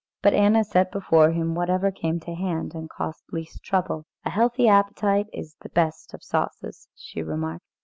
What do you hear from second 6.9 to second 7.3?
she